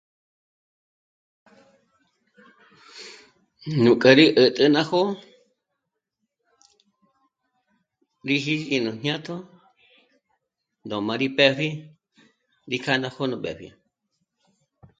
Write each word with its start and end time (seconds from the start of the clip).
Núj 3.83 3.97
kjá 4.01 4.11
rí 4.17 4.25
'ä̀t'ä 4.35 4.65
ná 4.75 4.81
jó'o 4.89 5.11
rí 8.27 8.35
'ìji 8.45 8.55
í 8.75 8.77
nú 8.85 8.91
jñátjo 8.99 9.35
ndóm'arí 10.85 11.27
pë́pji 11.37 11.69
rí 12.69 12.77
jâná 12.85 13.07
jó'o 13.15 13.25
nú 13.29 13.35
mbépji 13.39 13.69